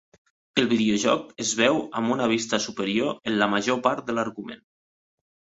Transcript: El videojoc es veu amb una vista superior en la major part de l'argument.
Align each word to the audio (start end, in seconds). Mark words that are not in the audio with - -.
El 0.61 0.67
videojoc 0.71 1.27
es 1.43 1.51
veu 1.59 1.77
amb 2.01 2.15
una 2.17 2.29
vista 2.33 2.61
superior 2.65 3.21
en 3.33 3.39
la 3.43 3.49
major 3.55 3.81
part 3.89 4.03
de 4.11 4.17
l'argument. 4.21 4.65